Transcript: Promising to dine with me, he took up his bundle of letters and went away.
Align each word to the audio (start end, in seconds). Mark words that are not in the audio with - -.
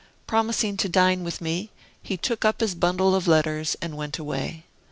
Promising 0.25 0.77
to 0.77 0.89
dine 0.89 1.23
with 1.23 1.41
me, 1.41 1.69
he 2.01 2.17
took 2.17 2.43
up 2.43 2.59
his 2.59 2.73
bundle 2.73 3.13
of 3.13 3.27
letters 3.27 3.75
and 3.83 3.95
went 3.95 4.17
away. 4.17 4.65